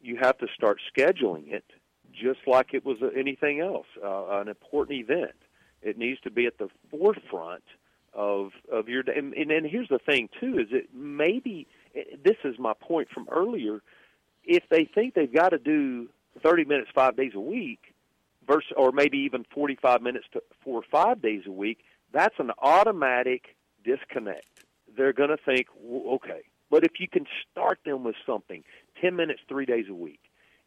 you 0.00 0.16
have 0.20 0.38
to 0.38 0.46
start 0.54 0.78
scheduling 0.96 1.52
it 1.52 1.64
just 2.12 2.40
like 2.46 2.74
it 2.74 2.84
was 2.84 2.98
anything 3.16 3.60
else, 3.60 3.86
uh, 4.04 4.40
an 4.40 4.48
important 4.48 4.98
event. 4.98 5.36
It 5.82 5.96
needs 5.96 6.20
to 6.22 6.30
be 6.30 6.46
at 6.46 6.58
the 6.58 6.68
forefront 6.90 7.64
of 8.12 8.50
of 8.70 8.88
your 8.88 9.02
day. 9.02 9.12
And, 9.16 9.32
and, 9.34 9.50
and 9.50 9.66
here's 9.66 9.88
the 9.88 9.98
thing 9.98 10.28
too: 10.40 10.58
is 10.58 10.68
it 10.70 10.90
maybe 10.92 11.66
this 11.94 12.36
is 12.44 12.58
my 12.58 12.74
point 12.74 13.08
from 13.12 13.28
earlier. 13.30 13.80
If 14.44 14.64
they 14.70 14.84
think 14.84 15.14
they've 15.14 15.32
got 15.32 15.50
to 15.50 15.58
do 15.58 16.08
30 16.42 16.64
minutes 16.64 16.90
five 16.94 17.16
days 17.16 17.32
a 17.34 17.40
week, 17.40 17.94
versus 18.46 18.72
or 18.76 18.92
maybe 18.92 19.18
even 19.18 19.44
45 19.54 20.02
minutes 20.02 20.26
to 20.32 20.42
four 20.64 20.80
or 20.80 20.84
five 20.90 21.22
days 21.22 21.42
a 21.46 21.52
week, 21.52 21.78
that's 22.12 22.34
an 22.38 22.50
automatic 22.58 23.56
disconnect. 23.84 24.64
They're 24.96 25.12
going 25.12 25.30
to 25.30 25.36
think, 25.36 25.66
okay, 25.88 26.42
but 26.70 26.84
if 26.84 26.92
you 26.98 27.08
can 27.08 27.26
start 27.50 27.80
them 27.84 28.04
with 28.04 28.16
something, 28.24 28.62
10 29.00 29.16
minutes 29.16 29.40
three 29.48 29.66
days 29.66 29.86
a 29.88 29.94
week, 29.94 30.20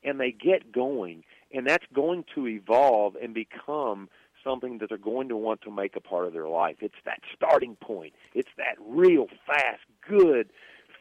and 0.03 0.19
they 0.19 0.31
get 0.31 0.71
going, 0.71 1.23
and 1.51 1.65
that's 1.65 1.85
going 1.93 2.25
to 2.35 2.47
evolve 2.47 3.15
and 3.21 3.33
become 3.33 4.09
something 4.43 4.79
that 4.79 4.89
they're 4.89 4.97
going 4.97 5.29
to 5.29 5.37
want 5.37 5.61
to 5.61 5.71
make 5.71 5.95
a 5.95 6.01
part 6.01 6.27
of 6.27 6.33
their 6.33 6.49
life. 6.49 6.77
It's 6.81 6.93
that 7.05 7.19
starting 7.35 7.77
point. 7.77 8.13
It's 8.33 8.49
that 8.57 8.75
real 8.85 9.27
fast, 9.47 9.81
good, 10.07 10.49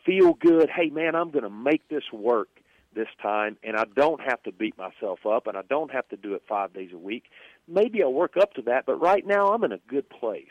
feel 0.06 0.34
good. 0.34 0.70
Hey, 0.70 0.90
man, 0.90 1.14
I'm 1.14 1.30
going 1.30 1.42
to 1.42 1.50
make 1.50 1.88
this 1.88 2.04
work 2.12 2.48
this 2.94 3.08
time, 3.20 3.56
and 3.62 3.76
I 3.76 3.84
don't 3.96 4.20
have 4.20 4.42
to 4.44 4.52
beat 4.52 4.76
myself 4.78 5.26
up, 5.26 5.46
and 5.46 5.56
I 5.56 5.62
don't 5.62 5.90
have 5.90 6.08
to 6.10 6.16
do 6.16 6.34
it 6.34 6.42
five 6.48 6.72
days 6.72 6.90
a 6.92 6.98
week. 6.98 7.24
Maybe 7.66 8.02
I'll 8.02 8.12
work 8.12 8.36
up 8.36 8.54
to 8.54 8.62
that, 8.62 8.86
but 8.86 9.00
right 9.00 9.26
now 9.26 9.48
I'm 9.48 9.64
in 9.64 9.72
a 9.72 9.80
good 9.88 10.08
place. 10.08 10.46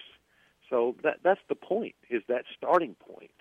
So 0.70 0.96
that 1.04 1.20
that's 1.24 1.42
the 1.50 1.56
point. 1.56 1.96
Is 2.10 2.24
that 2.30 2.46
starting 2.58 2.96
point? 2.96 3.32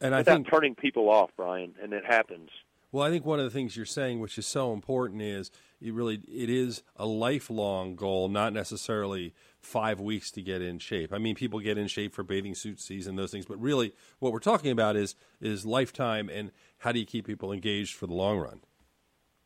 And 0.00 0.14
I 0.14 0.18
without 0.18 0.34
think 0.34 0.50
turning 0.50 0.74
people 0.74 1.08
off, 1.08 1.30
Brian, 1.36 1.74
and 1.82 1.92
it 1.92 2.04
happens. 2.04 2.50
Well, 2.90 3.04
I 3.04 3.10
think 3.10 3.26
one 3.26 3.38
of 3.38 3.44
the 3.44 3.50
things 3.50 3.76
you're 3.76 3.84
saying, 3.84 4.20
which 4.20 4.38
is 4.38 4.46
so 4.46 4.72
important, 4.72 5.20
is 5.20 5.50
it 5.80 5.92
really 5.92 6.20
it 6.26 6.48
is 6.48 6.82
a 6.96 7.04
lifelong 7.04 7.96
goal, 7.96 8.28
not 8.28 8.52
necessarily 8.52 9.34
five 9.60 10.00
weeks 10.00 10.30
to 10.32 10.42
get 10.42 10.62
in 10.62 10.78
shape. 10.78 11.12
I 11.12 11.18
mean, 11.18 11.34
people 11.34 11.60
get 11.60 11.76
in 11.76 11.88
shape 11.88 12.14
for 12.14 12.22
bathing 12.22 12.54
suit 12.54 12.80
season, 12.80 13.16
those 13.16 13.30
things, 13.30 13.44
but 13.44 13.60
really, 13.60 13.92
what 14.20 14.32
we're 14.32 14.38
talking 14.38 14.70
about 14.70 14.96
is 14.96 15.14
is 15.40 15.66
lifetime 15.66 16.30
and 16.30 16.50
how 16.78 16.92
do 16.92 16.98
you 16.98 17.06
keep 17.06 17.26
people 17.26 17.52
engaged 17.52 17.94
for 17.94 18.06
the 18.06 18.14
long 18.14 18.38
run. 18.38 18.60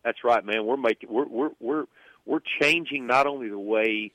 That's 0.05 0.23
right, 0.23 0.45
man. 0.45 0.67
We're 0.67 0.77
making 0.77 1.13
we're 1.13 1.27
we're 1.27 1.51
we're 1.59 1.85
we're 2.27 2.43
changing 2.61 3.07
not 3.07 3.27
only 3.27 3.49
the 3.49 3.59
way 3.59 4.13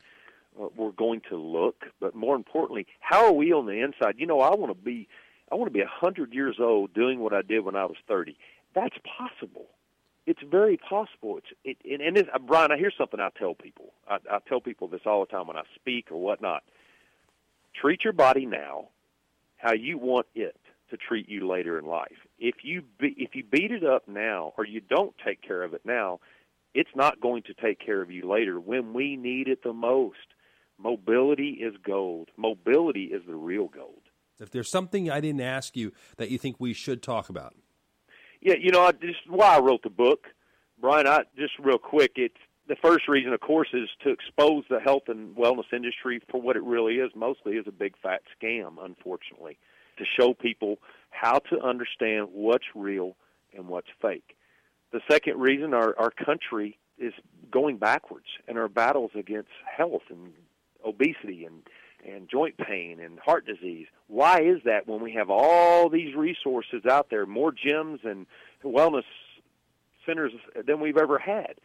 uh, 0.60 0.67
we're 0.75 0.91
going 0.91 1.22
to 1.29 1.38
look, 1.38 1.86
but 2.00 2.15
more 2.15 2.36
importantly, 2.36 2.88
how 3.01 3.25
are 3.25 3.34
we 3.34 3.51
on 3.51 3.65
the 3.65 3.84
inside? 3.84 4.15
You 4.17 4.25
know, 4.25 4.39
I 4.39 4.56
want 4.56 4.72
to 4.72 4.86
be 4.86 5.10
I 5.51 5.56
want 5.56 5.72
to 5.72 5.74
be 5.74 5.82
a 5.82 5.88
hundred 5.88 6.34
years 6.34 6.58
old 6.60 6.94
doing 6.94 7.20
what 7.20 7.34
I 7.34 7.42
did 7.42 7.63
when 7.63 7.75
I 7.75 7.86
was 7.86 7.98
thirty. 8.08 8.38
That's 8.75 8.96
possible. 9.18 9.68
It's 10.25 10.42
very 10.44 10.77
possible. 10.77 11.38
It's 11.38 11.48
it, 11.63 11.77
and, 11.89 12.01
and 12.01 12.18
it, 12.18 12.27
uh, 12.34 12.39
Brian, 12.39 12.72
I 12.72 12.77
hear 12.77 12.92
something 12.98 13.20
I 13.20 13.30
tell 13.38 13.56
people. 13.56 13.94
I, 14.08 14.18
I 14.30 14.39
tell 14.48 14.60
people 14.60 14.88
this 14.88 15.01
all 15.06 15.22
the 15.22 15.32
time 15.32 15.48
when 15.48 15.58
I 15.58 15.63
speak 15.75 16.12
or 16.12 16.18
whatnot. 16.22 16.63
Treat 17.74 18.04
your 18.04 18.13
body 18.13 18.46
now 18.46 18.89
how 19.58 19.74
you 19.74 19.98
want 19.98 20.27
it 20.36 20.56
to 20.89 20.98
treat 20.98 21.27
you 21.27 21.48
later 21.48 21.77
in 21.80 21.86
life. 21.86 22.18
If 22.39 22.56
you 22.63 22.84
be, 23.00 23.16
if 23.18 23.36
you 23.36 23.44
beat 23.44 23.72
it 23.72 23.84
up 23.84 24.08
now 24.08 24.54
or 24.58 24.66
you 24.66 24.82
don't 24.82 25.16
take 25.25 25.42
care 25.42 25.63
of 25.63 25.74
it 25.74 25.82
now, 25.86 26.20
it's 26.74 26.96
not 26.96 27.20
going 27.20 27.44
to 27.44 27.54
take 27.54 27.80
care 27.80 28.01
of 28.01 28.12
you 28.12 28.30
later 28.30 28.60
when 28.60 28.94
we 28.94 29.16
need 29.16 29.48
it 29.48 29.63
the 29.63 29.74
most. 29.74 30.18
Mobility 30.77 31.60
is 31.62 31.74
gold. 31.84 32.30
Mobility 32.38 33.06
is 33.06 33.24
the 33.27 33.36
real 33.36 33.68
gold. 33.68 34.01
If 34.39 34.51
there's 34.51 34.70
something 34.70 35.10
I 35.10 35.20
didn't 35.20 35.41
ask 35.41 35.75
you 35.75 35.91
that 36.17 36.29
you 36.29 36.38
think 36.38 36.58
we 36.60 36.74
should 36.74 37.01
talk 37.01 37.29
about. 37.29 37.56
Yeah, 38.41 38.56
you 38.60 38.72
know, 38.72 38.91
this 38.91 39.12
is 39.12 39.15
why 39.27 39.56
I 39.56 39.60
wrote 39.60 39.84
the 39.84 39.89
book, 39.89 40.27
Brian. 40.79 41.08
I 41.08 41.24
just 41.38 41.53
real 41.60 41.79
quick. 41.79 42.13
It's 42.15 42.36
the 42.67 42.75
first 42.75 43.08
reason, 43.08 43.34
of 43.34 43.39
course, 43.39 43.70
is 43.74 43.89
to 44.03 44.10
expose 44.10 44.63
the 44.70 44.79
health 44.79 45.03
and 45.08 45.36
wellness 45.36 45.74
industry 45.74 46.22
for 46.29 46.41
what 46.41 46.56
it 46.56 46.63
really 46.63 46.96
is. 46.96 47.12
Mostly 47.15 47.53
is 47.53 47.65
a 47.67 47.72
big 47.72 47.96
fat 48.01 48.22
scam, 48.39 48.75
unfortunately, 48.84 49.58
to 49.98 50.06
show 50.20 50.34
people 50.34 50.77
how 51.10 51.39
to 51.50 51.60
understand 51.62 52.27
what's 52.32 52.65
real 52.75 53.15
and 53.56 53.67
what's 53.67 53.88
fake. 54.01 54.38
The 54.91 55.01
second 55.10 55.39
reason, 55.39 55.74
our 55.74 55.96
our 55.98 56.12
country 56.12 56.77
is 56.98 57.13
going 57.51 57.77
backwards 57.77 58.27
in 58.48 58.58
our 58.58 58.67
battles 58.67 59.12
against 59.15 59.50
health 59.65 60.03
and 60.10 60.34
obesity 60.86 61.46
and 61.46 61.63
and 62.06 62.30
joint 62.30 62.58
pain 62.58 63.00
and 63.00 63.20
heart 63.20 63.46
disease. 63.46 63.88
Why 64.08 64.42
is 64.42 64.62
that 64.66 64.88
when 64.88 65.01
we 65.01 65.13
have 65.13 65.30
all 65.30 65.89
these 65.89 66.16
resources 66.16 66.86
out 66.89 67.10
there, 67.10 67.25
more 67.25 67.51
gyms 67.51 68.06
and 68.06 68.25
wellness 68.63 69.04
centers 70.06 70.32
than 70.66 70.80
we've 70.80 70.98
ever 70.98 71.20
had? 71.20 71.56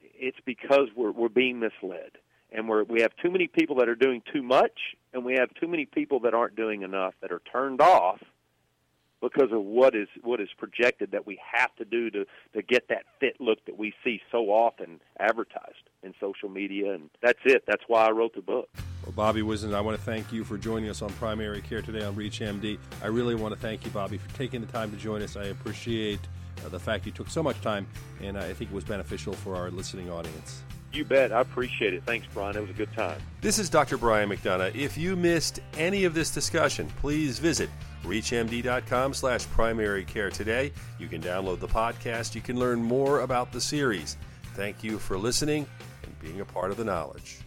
It's 0.00 0.38
because 0.44 0.88
we're 0.96 1.12
we're 1.12 1.28
being 1.28 1.60
misled. 1.60 2.12
And 2.50 2.68
we're 2.68 2.84
we 2.84 3.02
have 3.02 3.12
too 3.22 3.30
many 3.30 3.46
people 3.46 3.76
that 3.76 3.88
are 3.88 3.94
doing 3.94 4.22
too 4.32 4.42
much 4.42 4.96
and 5.12 5.24
we 5.24 5.34
have 5.34 5.52
too 5.54 5.68
many 5.68 5.84
people 5.84 6.20
that 6.20 6.34
aren't 6.34 6.56
doing 6.56 6.82
enough 6.82 7.14
that 7.20 7.32
are 7.32 7.42
turned 7.52 7.80
off 7.80 8.20
because 9.20 9.50
of 9.52 9.62
what 9.62 9.94
is 9.94 10.08
what 10.22 10.40
is 10.40 10.48
projected 10.56 11.10
that 11.12 11.26
we 11.26 11.38
have 11.52 11.74
to 11.76 11.84
do 11.84 12.10
to 12.10 12.24
to 12.54 12.62
get 12.62 12.88
that 12.88 13.04
fit 13.20 13.40
look 13.40 13.64
that 13.66 13.78
we 13.78 13.92
see 14.04 14.20
so 14.30 14.46
often 14.46 15.00
advertised 15.18 15.88
in 16.02 16.14
social 16.20 16.48
media 16.48 16.94
and 16.94 17.10
that's 17.22 17.40
it 17.44 17.64
that's 17.66 17.82
why 17.86 18.06
I 18.06 18.10
wrote 18.10 18.34
the 18.34 18.42
book 18.42 18.68
well, 19.08 19.14
Bobby 19.14 19.40
Whisnand, 19.40 19.74
I 19.74 19.80
want 19.80 19.96
to 19.96 20.04
thank 20.04 20.32
you 20.34 20.44
for 20.44 20.58
joining 20.58 20.90
us 20.90 21.00
on 21.00 21.08
Primary 21.14 21.62
Care 21.62 21.80
today 21.80 22.04
on 22.04 22.14
ReachMD. 22.14 22.76
I 23.02 23.06
really 23.06 23.34
want 23.34 23.54
to 23.54 23.60
thank 23.60 23.86
you, 23.86 23.90
Bobby, 23.90 24.18
for 24.18 24.36
taking 24.36 24.60
the 24.60 24.66
time 24.66 24.90
to 24.90 24.98
join 24.98 25.22
us. 25.22 25.34
I 25.34 25.44
appreciate 25.44 26.20
uh, 26.62 26.68
the 26.68 26.78
fact 26.78 27.06
you 27.06 27.12
took 27.12 27.30
so 27.30 27.42
much 27.42 27.58
time, 27.62 27.86
and 28.22 28.36
I 28.36 28.52
think 28.52 28.70
it 28.70 28.74
was 28.74 28.84
beneficial 28.84 29.32
for 29.32 29.56
our 29.56 29.70
listening 29.70 30.10
audience. 30.10 30.62
You 30.92 31.06
bet. 31.06 31.32
I 31.32 31.40
appreciate 31.40 31.94
it. 31.94 32.02
Thanks, 32.04 32.26
Brian. 32.34 32.54
It 32.54 32.60
was 32.60 32.68
a 32.68 32.74
good 32.74 32.92
time. 32.92 33.18
This 33.40 33.58
is 33.58 33.70
Dr. 33.70 33.96
Brian 33.96 34.28
McDonough. 34.28 34.74
If 34.74 34.98
you 34.98 35.16
missed 35.16 35.60
any 35.78 36.04
of 36.04 36.12
this 36.12 36.30
discussion, 36.30 36.86
please 37.00 37.38
visit 37.38 37.70
reachmd.com 38.04 39.14
slash 39.14 39.46
primary 39.46 40.04
care 40.04 40.30
today. 40.30 40.70
You 40.98 41.08
can 41.08 41.22
download 41.22 41.60
the 41.60 41.68
podcast. 41.68 42.34
You 42.34 42.42
can 42.42 42.58
learn 42.58 42.82
more 42.82 43.20
about 43.20 43.52
the 43.52 43.60
series. 43.60 44.18
Thank 44.54 44.84
you 44.84 44.98
for 44.98 45.16
listening 45.16 45.66
and 46.02 46.18
being 46.20 46.42
a 46.42 46.44
part 46.44 46.70
of 46.70 46.76
the 46.76 46.84
knowledge. 46.84 47.40